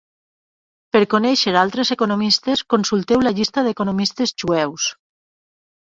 Per 0.95 1.01
conèixer 1.13 1.53
altres 1.63 1.93
economistes, 1.97 2.65
consulteu 2.75 3.27
la 3.27 3.35
llista 3.41 3.67
d'economistes 3.69 4.35
jueus. 4.45 4.89